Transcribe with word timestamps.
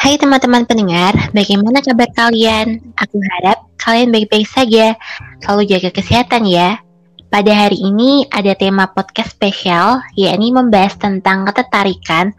Hai 0.00 0.16
teman-teman 0.16 0.64
pendengar, 0.64 1.12
bagaimana 1.36 1.84
kabar 1.84 2.08
kalian? 2.16 2.80
Aku 2.96 3.20
harap 3.20 3.68
kalian 3.76 4.08
baik-baik 4.08 4.48
saja. 4.48 4.96
Selalu 5.44 5.76
jaga 5.76 5.92
kesehatan 5.92 6.48
ya. 6.48 6.80
Pada 7.28 7.52
hari 7.52 7.76
ini 7.76 8.24
ada 8.32 8.56
tema 8.56 8.88
podcast 8.88 9.36
spesial, 9.36 10.00
yakni 10.16 10.56
membahas 10.56 10.96
tentang 10.96 11.44
ketertarikan 11.44 12.32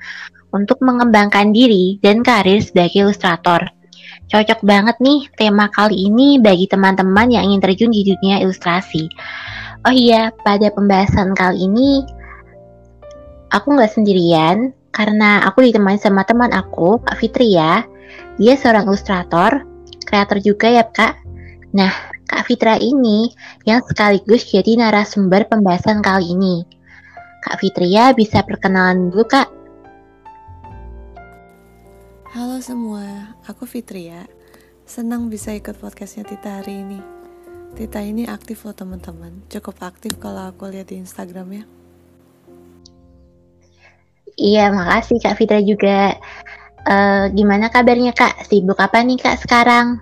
untuk 0.49 0.81
mengembangkan 0.81 1.53
diri 1.53 2.01
dan 2.01 2.25
karir 2.25 2.65
sebagai 2.65 3.05
ilustrator. 3.05 3.69
Cocok 4.33 4.65
banget 4.65 4.97
nih 4.97 5.29
tema 5.37 5.69
kali 5.69 6.09
ini 6.09 6.41
bagi 6.41 6.65
teman-teman 6.65 7.29
yang 7.29 7.45
ingin 7.45 7.61
terjun 7.61 7.93
di 7.93 8.01
dunia 8.09 8.41
ilustrasi. 8.41 9.05
Oh 9.85 9.93
iya, 9.93 10.33
pada 10.41 10.73
pembahasan 10.73 11.37
kali 11.37 11.69
ini 11.69 12.01
aku 13.53 13.77
nggak 13.77 14.01
sendirian, 14.01 14.73
karena 14.91 15.43
aku 15.47 15.63
ditemani 15.63 15.97
sama 15.97 16.27
teman 16.27 16.51
aku, 16.51 16.99
Kak 17.03 17.17
Fitri 17.17 17.55
ya. 17.55 17.87
Dia 18.35 18.59
seorang 18.59 18.91
ilustrator, 18.91 19.63
kreator 20.03 20.43
juga 20.43 20.67
ya 20.67 20.83
Kak. 20.83 21.15
Nah, 21.71 21.91
Kak 22.27 22.47
Fitra 22.47 22.75
ini 22.79 23.31
yang 23.63 23.83
sekaligus 23.83 24.47
jadi 24.47 24.79
narasumber 24.79 25.47
pembahasan 25.47 26.03
kali 26.03 26.35
ini. 26.35 26.63
Kak 27.43 27.63
Fitria 27.63 28.11
bisa 28.11 28.43
perkenalan 28.43 29.11
dulu 29.11 29.23
Kak. 29.27 29.47
Halo 32.31 32.63
semua, 32.63 33.35
aku 33.47 33.67
Fitria. 33.67 34.27
Senang 34.87 35.31
bisa 35.31 35.55
ikut 35.55 35.75
podcastnya 35.79 36.27
Tita 36.27 36.63
hari 36.63 36.83
ini. 36.83 36.99
Tita 37.75 38.03
ini 38.03 38.27
aktif 38.27 38.67
loh 38.67 38.75
teman-teman, 38.75 39.47
cukup 39.47 39.79
aktif 39.83 40.19
kalau 40.19 40.51
aku 40.51 40.67
lihat 40.67 40.91
di 40.91 40.99
Instagram 40.99 41.47
ya. 41.55 41.63
Iya, 44.37 44.71
makasih 44.71 45.19
Kak 45.19 45.35
Fitra 45.39 45.59
juga. 45.63 46.15
Uh, 46.81 47.29
gimana 47.31 47.69
kabarnya 47.69 48.15
Kak? 48.15 48.47
Sibuk 48.47 48.79
apa 48.79 49.01
nih 49.03 49.19
Kak 49.19 49.41
sekarang? 49.43 50.01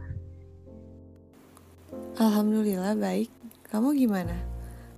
Alhamdulillah 2.19 2.99
baik. 2.99 3.31
Kamu 3.71 3.95
gimana? 3.95 4.36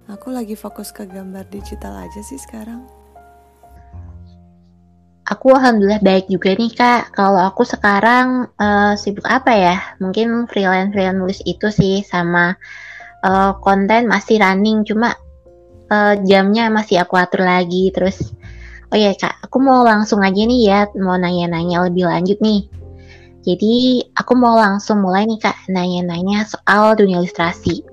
Aku 0.10 0.34
lagi 0.34 0.58
fokus 0.58 0.90
ke 0.90 1.06
gambar 1.06 1.46
digital 1.54 1.94
aja 2.02 2.20
sih 2.26 2.42
sekarang. 2.42 2.82
Aku 5.30 5.54
alhamdulillah 5.54 6.04
baik 6.04 6.28
juga 6.28 6.52
nih 6.52 6.74
kak. 6.74 7.16
Kalau 7.16 7.40
aku 7.40 7.64
sekarang 7.64 8.52
uh, 8.60 8.98
sibuk 9.00 9.24
apa 9.30 9.54
ya? 9.54 9.78
Mungkin 10.04 10.50
freelance 10.52 10.92
freelance 10.92 11.16
nulis 11.16 11.40
itu 11.48 11.72
sih 11.72 12.02
sama 12.04 12.58
uh, 13.24 13.56
konten 13.64 14.12
masih 14.12 14.42
running, 14.42 14.84
cuma 14.84 15.16
uh, 15.94 16.20
jamnya 16.26 16.68
masih 16.74 17.00
aku 17.00 17.16
atur 17.16 17.46
lagi. 17.46 17.94
Terus 17.96 18.34
Oh 18.92 19.00
ya 19.00 19.16
kak, 19.16 19.48
aku 19.48 19.64
mau 19.64 19.88
langsung 19.88 20.20
aja 20.20 20.36
nih 20.36 20.68
ya, 20.68 20.84
mau 21.00 21.16
nanya-nanya 21.16 21.88
lebih 21.88 22.12
lanjut 22.12 22.36
nih. 22.44 22.68
Jadi 23.48 24.04
aku 24.12 24.36
mau 24.36 24.60
langsung 24.60 25.00
mulai 25.00 25.24
nih 25.24 25.40
kak, 25.40 25.56
nanya-nanya 25.72 26.44
soal 26.44 27.00
dunia 27.00 27.24
ilustrasi. 27.24 27.88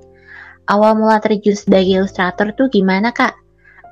Awal 0.66 0.98
mula 0.98 1.22
terjun 1.22 1.54
sebagai 1.54 2.02
ilustrator 2.02 2.50
tuh 2.58 2.66
gimana 2.66 3.14
kak? 3.14 3.38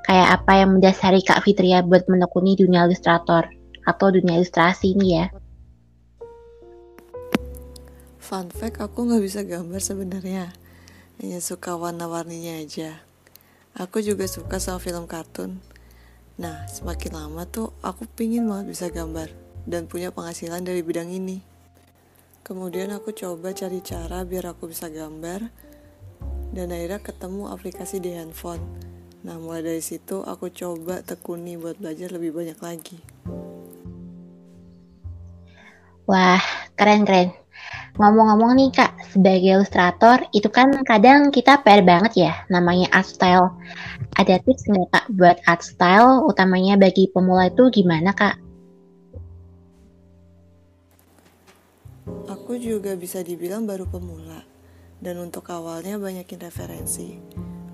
Kayak 0.03 0.43
apa 0.43 0.51
yang 0.59 0.75
mendasari 0.75 1.23
kak 1.23 1.47
Fitria 1.47 1.79
buat 1.79 2.03
menekuni 2.11 2.59
dunia 2.59 2.83
ilustrator 2.83 3.47
atau 3.87 4.07
dunia 4.11 4.43
ilustrasi 4.43 4.91
ini 4.91 5.07
ya? 5.15 5.31
Fun 8.19 8.51
fact, 8.51 8.83
aku 8.83 9.07
nggak 9.07 9.23
bisa 9.23 9.47
gambar 9.47 9.79
sebenarnya. 9.79 10.51
Hanya 11.23 11.39
suka 11.39 11.79
warna-warninya 11.79 12.59
aja. 12.59 12.99
Aku 13.79 14.03
juga 14.03 14.27
suka 14.27 14.59
sama 14.59 14.83
film 14.83 15.07
kartun 15.07 15.63
Nah, 16.37 16.69
semakin 16.69 17.17
lama 17.17 17.49
tuh 17.49 17.73
aku 17.81 18.05
pingin 18.13 18.45
banget 18.45 18.69
bisa 18.69 18.85
gambar 18.93 19.33
dan 19.65 19.89
punya 19.89 20.13
penghasilan 20.13 20.61
dari 20.61 20.85
bidang 20.85 21.09
ini. 21.09 21.41
Kemudian 22.45 22.93
aku 22.93 23.09
coba 23.09 23.57
cari 23.57 23.81
cara 23.81 24.21
biar 24.21 24.53
aku 24.53 24.69
bisa 24.69 24.87
gambar 24.87 25.49
dan 26.53 26.69
akhirnya 26.69 27.01
ketemu 27.01 27.49
aplikasi 27.49 27.97
di 27.97 28.13
handphone. 28.13 28.61
Nah, 29.25 29.41
mulai 29.41 29.65
dari 29.65 29.81
situ 29.81 30.21
aku 30.21 30.53
coba 30.53 31.01
tekuni 31.01 31.57
buat 31.57 31.81
belajar 31.81 32.13
lebih 32.13 32.31
banyak 32.37 32.59
lagi. 32.61 32.97
Wah, 36.07 36.39
keren-keren. 36.77 37.33
Ngomong-ngomong 37.97 38.55
nih 38.55 38.69
kak, 38.71 38.93
sebagai 39.13 39.59
ilustrator 39.59 40.23
itu 40.35 40.47
kan 40.51 40.71
kadang 40.83 41.31
kita 41.31 41.61
PR 41.61 41.85
banget 41.85 42.13
ya, 42.27 42.33
namanya 42.51 42.89
art 42.91 43.07
style. 43.07 43.53
Ada 44.19 44.41
tips 44.43 44.67
nggak 44.67 44.87
kak 44.91 45.05
buat 45.15 45.37
art 45.47 45.63
style, 45.63 46.25
utamanya 46.25 46.75
bagi 46.75 47.09
pemula 47.11 47.47
itu 47.47 47.69
gimana 47.71 48.11
kak? 48.11 48.35
Aku 52.31 52.55
juga 52.55 52.95
bisa 52.95 53.19
dibilang 53.23 53.67
baru 53.67 53.87
pemula, 53.87 54.43
dan 55.03 55.19
untuk 55.19 55.47
awalnya 55.51 55.99
banyakin 55.99 56.39
referensi. 56.47 57.19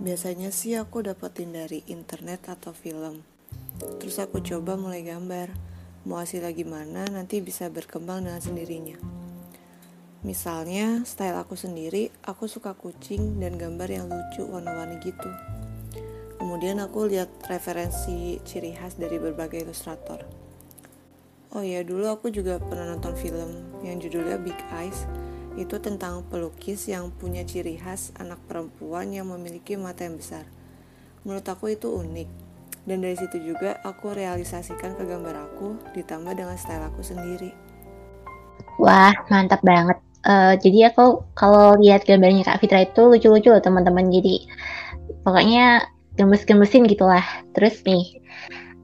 Biasanya 0.03 0.51
sih 0.51 0.75
aku 0.75 1.05
dapetin 1.05 1.55
dari 1.55 1.85
internet 1.87 2.51
atau 2.51 2.75
film. 2.75 3.23
Terus 4.01 4.19
aku 4.19 4.43
coba 4.43 4.75
mulai 4.75 5.05
gambar. 5.05 5.53
Mau 6.03 6.19
hasilnya 6.19 6.51
gimana 6.51 7.07
nanti 7.07 7.39
bisa 7.39 7.71
berkembang 7.71 8.27
dengan 8.27 8.43
sendirinya. 8.43 9.22
Misalnya, 10.23 11.03
style 11.03 11.35
aku 11.35 11.59
sendiri, 11.59 12.07
aku 12.23 12.47
suka 12.47 12.71
kucing 12.79 13.43
dan 13.43 13.59
gambar 13.59 13.91
yang 13.91 14.07
lucu 14.07 14.47
warna-warni 14.47 14.95
gitu. 15.03 15.27
Kemudian 16.39 16.79
aku 16.79 17.11
lihat 17.11 17.27
referensi 17.51 18.39
ciri 18.47 18.71
khas 18.71 18.95
dari 18.95 19.19
berbagai 19.19 19.67
ilustrator. 19.67 20.23
Oh 21.51 21.59
ya, 21.59 21.83
dulu 21.83 22.07
aku 22.07 22.31
juga 22.31 22.55
pernah 22.63 22.95
nonton 22.95 23.19
film 23.19 23.67
yang 23.83 23.99
judulnya 23.99 24.39
Big 24.39 24.55
Eyes. 24.71 25.03
Itu 25.59 25.83
tentang 25.83 26.23
pelukis 26.31 26.87
yang 26.87 27.11
punya 27.11 27.43
ciri 27.43 27.75
khas 27.75 28.15
anak 28.15 28.39
perempuan 28.47 29.11
yang 29.11 29.27
memiliki 29.27 29.75
mata 29.75 30.07
yang 30.07 30.15
besar. 30.15 30.47
Menurut 31.27 31.43
aku 31.51 31.75
itu 31.75 31.91
unik. 31.91 32.29
Dan 32.87 33.03
dari 33.03 33.15
situ 33.15 33.39
juga 33.43 33.79
aku 33.83 34.11
realisasikan 34.15 34.95
ke 34.95 35.03
gambar 35.03 35.51
aku 35.51 35.79
ditambah 35.95 36.31
dengan 36.31 36.55
style 36.55 36.87
aku 36.87 37.03
sendiri. 37.03 37.51
Wah, 38.79 39.15
mantap 39.31 39.63
banget. 39.63 40.12
Uh, 40.23 40.55
jadi 40.55 40.87
aku 40.87 41.27
kalau 41.35 41.75
lihat 41.83 42.07
gambarnya 42.07 42.47
Kak 42.47 42.63
Fitra 42.63 42.87
itu 42.87 43.03
lucu-lucu 43.11 43.51
loh 43.51 43.59
teman-teman. 43.59 44.07
Jadi 44.07 44.47
pokoknya 45.27 45.83
gemes-gemesin 46.15 46.87
gitulah. 46.87 47.23
Terus 47.51 47.83
nih, 47.83 48.23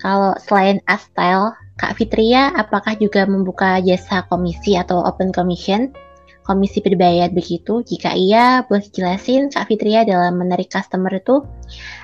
kalau 0.03 0.35
selain 0.43 0.83
Astyle, 0.87 1.55
Kak 1.79 1.95
Fitria 1.95 2.51
apakah 2.59 2.99
juga 2.99 3.23
membuka 3.23 3.79
jasa 3.79 4.27
komisi 4.27 4.75
atau 4.75 4.99
open 4.99 5.31
commission? 5.31 5.95
Komisi 6.43 6.83
berbayar 6.83 7.31
begitu? 7.31 7.85
Jika 7.87 8.17
iya, 8.17 8.67
boleh 8.67 8.83
jelasin 8.91 9.47
Kak 9.47 9.71
Fitria 9.71 10.03
dalam 10.03 10.35
menarik 10.35 10.67
customer 10.67 11.13
itu 11.15 11.45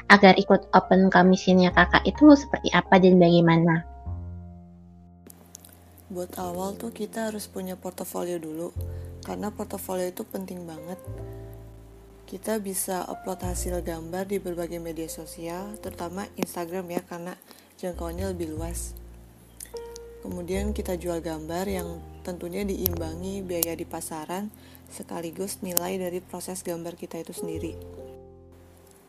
agar 0.07 0.37
ikut 0.39 0.69
open 0.71 1.11
commissionnya 1.11 1.73
kakak 1.75 2.05
itu 2.07 2.37
seperti 2.37 2.71
apa 2.71 3.01
dan 3.01 3.19
bagaimana? 3.19 3.83
Buat 6.13 6.37
awal 6.37 6.77
tuh 6.77 6.93
kita 6.93 7.33
harus 7.33 7.49
punya 7.49 7.73
portofolio 7.73 8.37
dulu 8.37 8.69
karena 9.25 9.49
portofolio 9.49 10.05
itu 10.05 10.21
penting 10.21 10.69
banget. 10.69 11.01
Kita 12.29 12.61
bisa 12.61 13.05
upload 13.09 13.41
hasil 13.41 13.81
gambar 13.81 14.29
di 14.29 14.37
berbagai 14.37 14.77
media 14.77 15.09
sosial, 15.09 15.77
terutama 15.81 16.29
Instagram 16.37 16.93
ya, 16.93 17.01
karena 17.01 17.33
jangkauannya 17.81 18.33
lebih 18.33 18.53
luas. 18.53 18.93
Kemudian 20.25 20.73
kita 20.73 20.97
jual 20.97 21.21
gambar 21.21 21.69
yang 21.69 22.01
tentunya 22.25 22.65
diimbangi 22.65 23.45
biaya 23.45 23.77
di 23.77 23.85
pasaran 23.85 24.49
sekaligus 24.89 25.61
nilai 25.61 26.01
dari 26.01 26.17
proses 26.17 26.65
gambar 26.65 26.97
kita 26.97 27.21
itu 27.21 27.29
sendiri. 27.29 27.77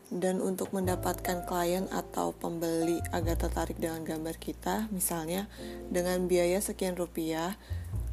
Dan 0.07 0.39
untuk 0.39 0.71
mendapatkan 0.71 1.43
klien 1.49 1.89
atau 1.91 2.31
pembeli 2.31 3.01
agar 3.11 3.35
tertarik 3.35 3.75
dengan 3.75 4.05
gambar 4.05 4.39
kita, 4.39 4.87
misalnya 4.93 5.49
dengan 5.91 6.29
biaya 6.29 6.61
sekian 6.61 6.95
rupiah, 6.95 7.59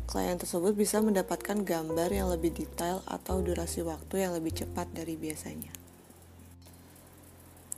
klien 0.05 0.37
tersebut 0.37 0.77
bisa 0.77 1.01
mendapatkan 1.01 1.65
gambar 1.65 2.09
yang 2.13 2.29
lebih 2.29 2.53
detail 2.53 3.01
atau 3.09 3.41
durasi 3.41 3.81
waktu 3.81 4.29
yang 4.29 4.33
lebih 4.37 4.53
cepat 4.53 4.93
dari 4.93 5.17
biasanya. 5.17 5.73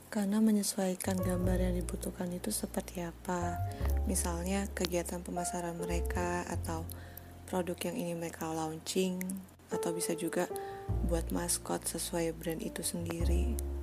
Karena 0.07 0.39
menyesuaikan 0.39 1.19
gambar 1.19 1.67
yang 1.67 1.75
dibutuhkan 1.77 2.31
itu 2.31 2.49
seperti 2.49 3.03
apa, 3.03 3.59
misalnya 4.07 4.65
kegiatan 4.71 5.19
pemasaran 5.19 5.75
mereka 5.75 6.47
atau 6.47 6.87
produk 7.47 7.75
yang 7.91 7.95
ini 7.95 8.13
mereka 8.15 8.47
launching, 8.49 9.19
atau 9.67 9.91
bisa 9.91 10.15
juga 10.15 10.47
buat 11.11 11.27
maskot 11.35 11.83
sesuai 11.83 12.31
brand 12.39 12.63
itu 12.63 12.83
sendiri. 12.83 13.76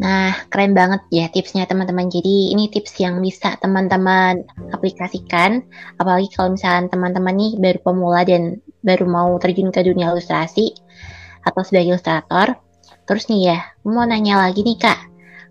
Nah, 0.00 0.32
keren 0.48 0.72
banget 0.72 1.04
ya 1.12 1.26
tipsnya 1.28 1.68
teman-teman. 1.68 2.08
Jadi 2.08 2.56
ini 2.56 2.72
tips 2.72 2.96
yang 3.04 3.20
bisa 3.20 3.60
teman-teman 3.60 4.48
aplikasikan. 4.72 5.60
Apalagi 6.00 6.32
kalau 6.32 6.56
misalnya 6.56 6.88
teman-teman 6.88 7.36
nih 7.36 7.52
baru 7.60 7.78
pemula 7.84 8.24
dan 8.24 8.64
baru 8.80 9.04
mau 9.04 9.30
terjun 9.36 9.68
ke 9.68 9.84
dunia 9.84 10.08
ilustrasi 10.16 10.72
atau 11.44 11.60
sebagai 11.60 11.92
ilustrator. 11.92 12.56
Terus 13.04 13.28
nih 13.28 13.52
ya, 13.52 13.58
mau 13.84 14.08
nanya 14.08 14.40
lagi 14.40 14.64
nih 14.64 14.78
kak, 14.80 14.98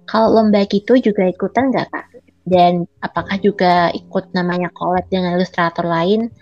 kalau 0.10 0.42
lomba 0.42 0.66
gitu 0.66 0.98
juga 0.98 1.30
ikutan 1.30 1.69
nggak 1.69 1.88
kak? 1.94 2.06
Dan 2.50 2.90
apakah 3.06 3.38
juga 3.38 3.94
ikut 3.94 4.34
namanya 4.34 4.74
collab 4.74 5.06
dengan 5.13 5.38
ilustrator 5.38 5.86
lain? 5.86 6.34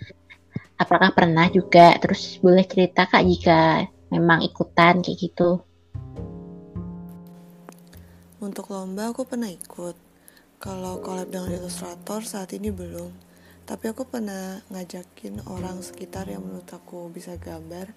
Apakah 0.79 1.11
pernah 1.11 1.51
juga? 1.51 1.97
Terus 1.99 2.39
boleh 2.39 2.63
cerita 2.63 3.09
Kak 3.09 3.25
jika 3.25 3.83
memang 4.13 4.45
ikutan 4.45 5.01
kayak 5.03 5.17
gitu? 5.19 5.66
Untuk 8.37 8.69
lomba 8.69 9.09
aku 9.09 9.25
pernah 9.25 9.49
ikut. 9.49 9.97
Kalau 10.57 11.01
collab 11.01 11.33
dengan 11.33 11.53
ilustrator 11.53 12.21
saat 12.21 12.53
ini 12.53 12.69
belum. 12.69 13.09
Tapi 13.65 13.91
aku 13.91 14.05
pernah 14.05 14.61
ngajakin 14.71 15.43
orang 15.49 15.81
sekitar 15.81 16.29
yang 16.29 16.45
menurut 16.45 16.69
aku 16.71 17.09
bisa 17.09 17.35
gambar 17.35 17.91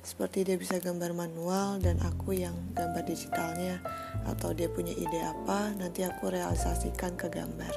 seperti 0.00 0.48
dia 0.48 0.56
bisa 0.56 0.80
gambar 0.80 1.12
manual 1.12 1.76
dan 1.76 2.00
aku 2.00 2.32
yang 2.32 2.56
gambar 2.72 3.04
digitalnya 3.04 3.84
atau 4.24 4.56
dia 4.56 4.72
punya 4.72 4.96
ide 4.96 5.20
apa 5.20 5.76
nanti 5.76 6.08
aku 6.08 6.32
realisasikan 6.32 7.20
ke 7.20 7.28
gambar. 7.28 7.72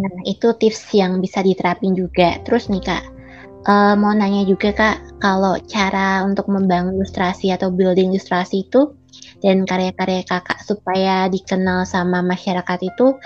Nah 0.00 0.16
itu 0.24 0.48
tips 0.56 0.96
yang 0.96 1.20
bisa 1.20 1.44
diterapin 1.44 1.92
juga. 1.92 2.40
Terus 2.48 2.72
nih 2.72 2.82
kak, 2.82 3.04
uh, 3.66 3.94
mau 3.98 4.12
nanya 4.12 4.44
juga 4.48 4.72
kak, 4.72 5.20
kalau 5.20 5.58
cara 5.68 6.22
untuk 6.24 6.48
membangun 6.48 7.00
ilustrasi 7.00 7.52
atau 7.52 7.72
building 7.72 8.14
ilustrasi 8.16 8.68
itu 8.68 8.94
dan 9.40 9.66
karya-karya 9.68 10.24
kakak 10.24 10.60
supaya 10.64 11.28
dikenal 11.28 11.84
sama 11.84 12.24
masyarakat 12.24 12.80
itu 12.84 13.16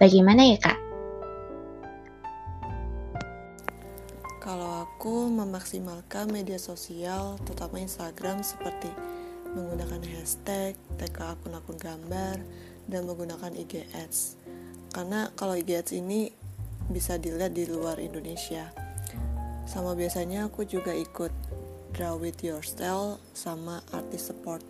bagaimana 0.00 0.52
ya 0.52 0.58
kak? 0.60 0.82
aku 5.02 5.34
memaksimalkan 5.34 6.30
media 6.30 6.62
sosial, 6.62 7.34
terutama 7.42 7.82
Instagram 7.82 8.46
seperti 8.46 8.86
menggunakan 9.50 9.98
hashtag, 9.98 10.78
tag 10.94 11.18
akun-akun 11.18 11.74
gambar, 11.74 12.38
dan 12.86 13.02
menggunakan 13.10 13.50
IG 13.50 13.82
Ads. 13.98 14.38
Karena 14.94 15.26
kalau 15.34 15.58
IG 15.58 15.74
Ads 15.74 15.92
ini 15.98 16.30
bisa 16.86 17.18
dilihat 17.18 17.50
di 17.50 17.66
luar 17.66 17.98
Indonesia. 17.98 18.70
Sama 19.64 19.94
biasanya 19.94 20.50
aku 20.50 20.66
juga 20.66 20.90
ikut 20.92 21.32
Draw 21.92 22.16
With 22.18 22.40
Your 22.40 22.64
Style 22.64 23.20
sama 23.36 23.84
Artist 23.92 24.32
Support. 24.32 24.64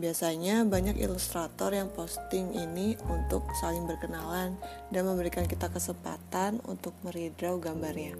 Biasanya 0.00 0.64
banyak 0.64 0.96
ilustrator 0.96 1.74
yang 1.74 1.92
posting 1.92 2.56
ini 2.56 2.96
untuk 3.10 3.44
saling 3.60 3.84
berkenalan 3.84 4.56
dan 4.88 5.02
memberikan 5.04 5.44
kita 5.44 5.68
kesempatan 5.68 6.62
untuk 6.64 6.96
meredraw 7.04 7.60
gambarnya. 7.60 8.16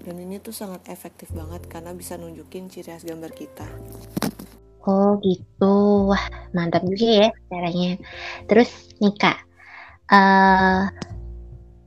Dan 0.00 0.16
ini 0.16 0.40
tuh 0.40 0.56
sangat 0.56 0.88
efektif 0.88 1.28
banget 1.36 1.68
karena 1.68 1.92
bisa 1.92 2.16
nunjukin 2.16 2.72
ciri 2.72 2.96
khas 2.96 3.04
gambar 3.04 3.36
kita. 3.36 3.68
Oh 4.88 5.20
gitu. 5.20 6.08
Wah 6.08 6.24
mantap 6.56 6.88
juga 6.88 7.28
ya 7.28 7.28
caranya. 7.52 8.00
Terus 8.48 8.72
nih 8.96 9.12
uh, 10.08 10.88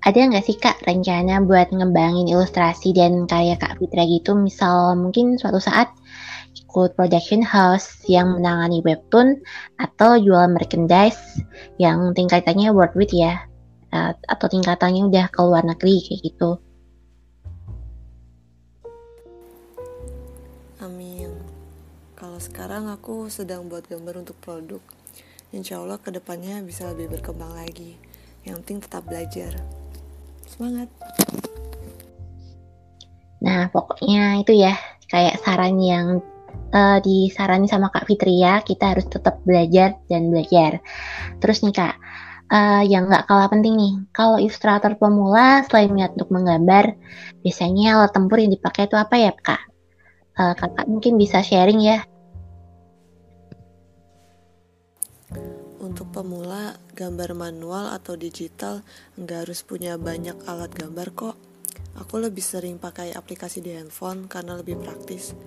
ada 0.04 0.20
nggak 0.20 0.44
sih 0.44 0.60
kak 0.60 0.84
rencana 0.84 1.40
buat 1.44 1.72
ngembangin 1.72 2.28
ilustrasi 2.28 2.92
dan 2.92 3.24
karya 3.24 3.56
kak 3.56 3.80
Fitra 3.80 4.04
gitu 4.04 4.36
misal 4.36 5.00
mungkin 5.00 5.40
suatu 5.40 5.64
saat 5.64 5.92
ikut 6.54 6.94
production 7.00 7.40
house 7.40 8.04
yang 8.12 8.36
menangani 8.36 8.84
webtoon 8.84 9.40
atau 9.80 10.20
jual 10.20 10.52
merchandise 10.52 11.40
yang 11.80 12.12
tingkatannya 12.12 12.70
it 12.76 13.12
ya 13.16 13.48
uh, 13.96 14.12
atau 14.28 14.48
tingkatannya 14.52 15.08
udah 15.08 15.26
ke 15.32 15.40
luar 15.40 15.64
negeri 15.64 16.04
kayak 16.04 16.22
gitu 16.28 16.60
sekarang 22.44 22.92
aku 22.92 23.32
sedang 23.32 23.72
buat 23.72 23.88
gambar 23.88 24.20
untuk 24.20 24.36
produk. 24.44 24.84
Insya 25.56 25.80
Allah 25.80 25.96
ke 25.96 26.12
depannya 26.12 26.60
bisa 26.60 26.92
lebih 26.92 27.16
berkembang 27.16 27.56
lagi. 27.56 27.96
Yang 28.44 28.56
penting 28.68 28.80
tetap 28.84 29.08
belajar. 29.08 29.83
Semangat! 30.54 30.90
Nah, 33.42 33.74
pokoknya 33.74 34.46
itu 34.46 34.54
ya, 34.54 34.78
kayak 35.10 35.42
saran 35.42 35.82
yang 35.82 36.22
uh, 36.70 36.98
disarani 37.02 37.66
sama 37.66 37.90
Kak 37.90 38.06
Fitria, 38.06 38.62
kita 38.62 38.94
harus 38.94 39.10
tetap 39.10 39.42
belajar 39.42 39.98
dan 40.06 40.30
belajar. 40.30 40.86
Terus 41.42 41.66
nih 41.66 41.74
Kak, 41.74 41.96
uh, 42.54 42.86
yang 42.86 43.10
nggak 43.10 43.26
kalah 43.26 43.50
penting 43.50 43.74
nih, 43.74 43.94
kalau 44.14 44.38
ilustrator 44.38 44.94
pemula 44.94 45.66
selain 45.66 45.90
niat 45.90 46.14
untuk 46.14 46.30
menggambar, 46.30 46.94
biasanya 47.42 47.98
alat 47.98 48.14
tempur 48.14 48.38
yang 48.38 48.54
dipakai 48.54 48.86
itu 48.86 48.96
apa 48.96 49.16
ya 49.18 49.34
Kak? 49.34 49.62
Uh, 50.38 50.54
kakak 50.54 50.86
mungkin 50.86 51.18
bisa 51.18 51.42
sharing 51.42 51.82
ya 51.82 52.06
Untuk 55.94 56.10
pemula, 56.10 56.74
gambar 56.98 57.38
manual 57.38 57.94
atau 57.94 58.18
digital 58.18 58.82
nggak 59.14 59.46
harus 59.46 59.62
punya 59.62 59.94
banyak 59.94 60.34
alat 60.50 60.74
gambar 60.74 61.14
kok. 61.14 61.38
Aku 62.02 62.18
lebih 62.18 62.42
sering 62.42 62.82
pakai 62.82 63.14
aplikasi 63.14 63.62
di 63.62 63.78
handphone 63.78 64.26
karena 64.26 64.58
lebih 64.58 64.82
praktis. 64.82 65.38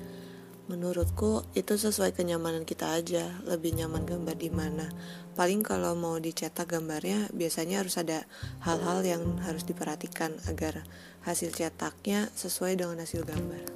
Menurutku 0.71 1.43
itu 1.59 1.75
sesuai 1.75 2.15
kenyamanan 2.15 2.63
kita 2.63 2.95
aja, 2.95 3.27
lebih 3.43 3.75
nyaman 3.75 4.07
gambar 4.07 4.39
di 4.39 4.47
mana. 4.55 4.87
Paling 5.35 5.67
kalau 5.67 5.99
mau 5.99 6.15
dicetak 6.23 6.79
gambarnya 6.79 7.27
biasanya 7.35 7.83
harus 7.83 7.99
ada 7.99 8.23
hal-hal 8.63 9.03
yang 9.03 9.43
harus 9.43 9.67
diperhatikan 9.67 10.31
agar 10.47 10.87
hasil 11.27 11.51
cetaknya 11.51 12.31
sesuai 12.39 12.79
dengan 12.79 13.03
hasil 13.03 13.27
gambar. 13.27 13.67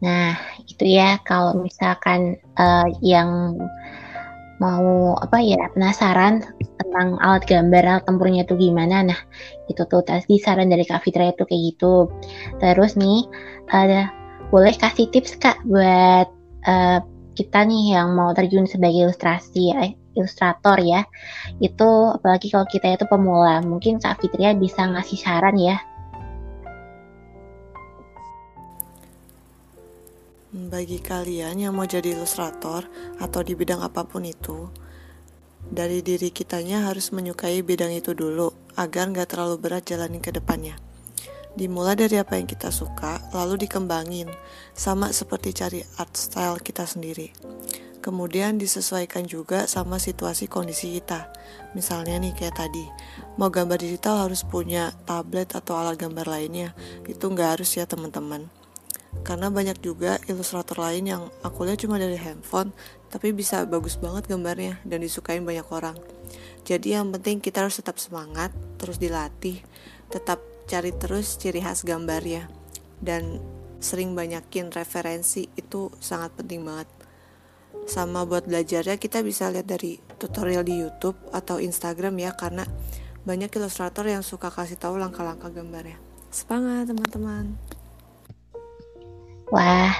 Nah, 0.00 0.32
itu 0.64 0.96
ya 0.96 1.20
kalau 1.28 1.60
misalkan 1.60 2.40
uh, 2.56 2.88
yang 3.04 3.60
mau 4.64 5.12
apa 5.20 5.44
ya 5.44 5.68
penasaran 5.76 6.40
tentang 6.80 7.20
alat 7.20 7.44
gambar 7.44 7.84
alat 7.84 8.04
tempurnya 8.08 8.48
itu 8.48 8.56
gimana. 8.56 9.04
Nah 9.04 9.20
itu 9.68 9.84
tuh 9.84 10.00
tadi 10.00 10.40
saran 10.40 10.72
dari 10.72 10.88
Kak 10.88 11.04
Fitra 11.04 11.28
itu 11.28 11.44
kayak 11.44 11.62
gitu. 11.76 12.08
Terus 12.64 12.96
nih 12.96 13.28
ada 13.68 14.08
boleh 14.48 14.72
kasih 14.72 15.12
tips 15.12 15.36
Kak 15.36 15.60
buat 15.68 16.28
uh, 16.64 16.98
kita 17.36 17.60
nih 17.68 17.98
yang 18.00 18.16
mau 18.16 18.32
terjun 18.32 18.64
sebagai 18.64 19.04
ilustrasi 19.04 19.76
eh, 19.76 19.92
ilustrator 20.16 20.80
ya. 20.80 21.04
Itu 21.60 22.16
apalagi 22.16 22.48
kalau 22.48 22.64
kita 22.64 22.96
itu 22.96 23.04
pemula 23.04 23.60
mungkin 23.60 24.00
Kak 24.00 24.24
Fitria 24.24 24.56
bisa 24.56 24.88
ngasih 24.88 25.20
saran 25.20 25.60
ya 25.60 25.76
Bagi 30.74 30.98
kalian 30.98 31.62
yang 31.62 31.70
mau 31.70 31.86
jadi 31.86 32.18
ilustrator 32.18 32.82
atau 33.22 33.46
di 33.46 33.54
bidang 33.54 33.78
apa 33.86 34.02
pun 34.10 34.26
itu, 34.26 34.74
dari 35.70 36.02
diri 36.02 36.34
kitanya 36.34 36.90
harus 36.90 37.14
menyukai 37.14 37.62
bidang 37.62 37.94
itu 37.94 38.10
dulu 38.10 38.50
agar 38.74 39.06
nggak 39.06 39.30
terlalu 39.30 39.54
berat 39.62 39.86
jalanin 39.86 40.18
ke 40.18 40.34
depannya. 40.34 40.74
Dimulai 41.54 41.94
dari 41.94 42.18
apa 42.18 42.42
yang 42.42 42.50
kita 42.50 42.74
suka, 42.74 43.22
lalu 43.30 43.62
dikembangin, 43.62 44.26
sama 44.74 45.14
seperti 45.14 45.54
cari 45.54 45.78
art 45.94 46.18
style 46.18 46.58
kita 46.58 46.90
sendiri. 46.90 47.30
Kemudian 48.02 48.58
disesuaikan 48.58 49.30
juga 49.30 49.70
sama 49.70 50.02
situasi 50.02 50.50
kondisi 50.50 50.98
kita. 50.98 51.30
Misalnya 51.78 52.18
nih 52.18 52.34
kayak 52.34 52.58
tadi, 52.58 52.82
mau 53.38 53.46
gambar 53.46 53.78
digital 53.78 54.26
harus 54.26 54.42
punya 54.42 54.90
tablet 55.06 55.54
atau 55.54 55.78
alat 55.78 56.02
gambar 56.02 56.26
lainnya. 56.26 56.74
Itu 57.06 57.30
nggak 57.30 57.62
harus 57.62 57.70
ya 57.78 57.86
teman-teman 57.86 58.63
karena 59.22 59.48
banyak 59.48 59.78
juga 59.80 60.18
ilustrator 60.26 60.82
lain 60.82 61.04
yang 61.06 61.22
aku 61.46 61.64
lihat 61.64 61.80
cuma 61.80 61.96
dari 61.96 62.18
handphone 62.18 62.74
tapi 63.14 63.30
bisa 63.30 63.62
bagus 63.64 63.94
banget 63.94 64.26
gambarnya 64.26 64.82
dan 64.82 64.98
disukain 64.98 65.46
banyak 65.46 65.64
orang. 65.70 65.94
Jadi 66.66 66.98
yang 66.98 67.14
penting 67.14 67.38
kita 67.38 67.62
harus 67.62 67.78
tetap 67.78 68.02
semangat 68.02 68.50
terus 68.80 68.98
dilatih 68.98 69.62
tetap 70.10 70.42
cari 70.66 70.90
terus 70.96 71.38
ciri 71.38 71.62
khas 71.62 71.86
gambarnya. 71.86 72.50
Dan 72.98 73.38
sering 73.78 74.16
banyakin 74.16 74.72
referensi 74.72 75.46
itu 75.54 75.92
sangat 76.00 76.34
penting 76.34 76.64
banget. 76.64 76.88
Sama 77.84 78.24
buat 78.24 78.48
belajarnya 78.48 78.96
kita 78.96 79.20
bisa 79.20 79.52
lihat 79.52 79.68
dari 79.68 80.00
tutorial 80.16 80.64
di 80.64 80.80
YouTube 80.80 81.20
atau 81.30 81.60
Instagram 81.60 82.16
ya 82.16 82.32
karena 82.32 82.64
banyak 83.28 83.52
ilustrator 83.56 84.08
yang 84.08 84.24
suka 84.24 84.48
kasih 84.48 84.80
tahu 84.80 84.96
langkah-langkah 84.96 85.52
gambarnya. 85.52 86.00
Semangat 86.32 86.90
teman-teman 86.90 87.54
Wah, 89.54 89.94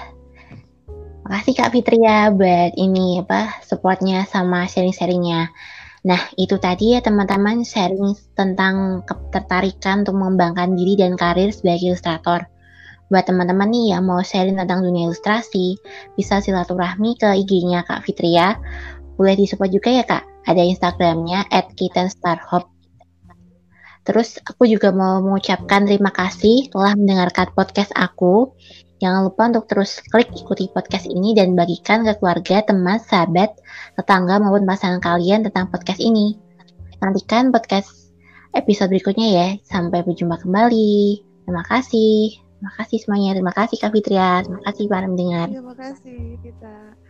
makasih 1.23 1.55
Kak 1.55 1.71
Fitria 1.71 2.27
buat 2.35 2.75
ini 2.75 3.23
apa 3.23 3.63
supportnya 3.63 4.27
sama 4.27 4.67
sharing-sharingnya. 4.67 5.55
Nah, 6.03 6.19
itu 6.35 6.59
tadi 6.59 6.99
ya 6.99 7.01
teman-teman 7.07 7.63
sharing 7.63 8.19
tentang 8.35 9.07
ketertarikan 9.07 10.03
untuk 10.03 10.19
mengembangkan 10.19 10.75
diri 10.75 10.99
dan 10.99 11.15
karir 11.15 11.55
sebagai 11.55 11.95
ilustrator. 11.95 12.51
Buat 13.07 13.31
teman-teman 13.31 13.71
nih 13.71 13.95
yang 13.95 14.03
mau 14.11 14.27
sharing 14.27 14.59
tentang 14.59 14.83
dunia 14.83 15.07
ilustrasi, 15.07 15.79
bisa 16.19 16.43
silaturahmi 16.43 17.15
ke 17.15 17.31
IG-nya 17.47 17.87
Kak 17.87 18.03
Fitria. 18.11 18.59
Boleh 19.15 19.39
disupport 19.39 19.71
juga 19.71 19.95
ya 19.95 20.03
Kak, 20.03 20.51
ada 20.51 20.67
Instagramnya 20.67 21.47
at 21.55 21.71
Terus 24.05 24.37
aku 24.45 24.69
juga 24.69 24.93
mau 24.93 25.25
mengucapkan 25.25 25.89
terima 25.89 26.13
kasih 26.13 26.69
telah 26.69 26.93
mendengarkan 26.93 27.55
podcast 27.57 27.89
aku. 27.97 28.53
Jangan 29.05 29.29
lupa 29.29 29.53
untuk 29.53 29.69
terus 29.69 30.01
klik 30.09 30.33
ikuti 30.33 30.73
podcast 30.73 31.05
ini 31.05 31.37
dan 31.37 31.53
bagikan 31.53 32.09
ke 32.09 32.17
keluarga, 32.17 32.65
teman, 32.65 32.97
sahabat, 32.97 33.53
tetangga 34.01 34.41
maupun 34.41 34.65
pasangan 34.65 34.97
kalian 35.05 35.45
tentang 35.45 35.69
podcast 35.69 36.01
ini. 36.01 36.41
nantikan 37.05 37.53
podcast 37.53 38.17
episode 38.57 38.89
berikutnya 38.89 39.29
ya. 39.29 39.47
Sampai 39.61 40.01
berjumpa 40.01 40.41
kembali. 40.41 41.21
Terima 41.45 41.61
kasih. 41.69 42.41
Terima 42.41 42.73
kasih 42.81 42.97
semuanya. 43.05 43.31
Terima 43.37 43.53
kasih 43.53 43.77
Kak 43.77 43.93
Fitria. 43.93 44.41
Terima 44.41 44.65
kasih 44.65 44.85
para 44.89 45.05
mendengar. 45.05 45.53
Terima 45.53 45.77
kasih 45.77 46.41
kita. 46.41 47.04